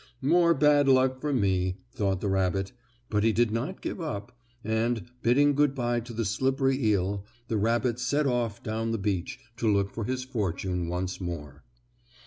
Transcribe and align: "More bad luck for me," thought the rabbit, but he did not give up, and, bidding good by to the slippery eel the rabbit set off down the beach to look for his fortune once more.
"More 0.23 0.55
bad 0.55 0.87
luck 0.87 1.21
for 1.21 1.31
me," 1.31 1.77
thought 1.93 2.21
the 2.21 2.27
rabbit, 2.27 2.71
but 3.11 3.23
he 3.23 3.31
did 3.31 3.51
not 3.51 3.81
give 3.83 4.01
up, 4.01 4.35
and, 4.63 5.05
bidding 5.21 5.53
good 5.53 5.75
by 5.75 5.99
to 5.99 6.11
the 6.11 6.25
slippery 6.25 6.83
eel 6.87 7.23
the 7.49 7.57
rabbit 7.57 7.99
set 7.99 8.25
off 8.25 8.63
down 8.63 8.93
the 8.93 8.97
beach 8.97 9.37
to 9.57 9.71
look 9.71 9.91
for 9.91 10.05
his 10.05 10.23
fortune 10.23 10.87
once 10.87 11.21
more. 11.21 11.63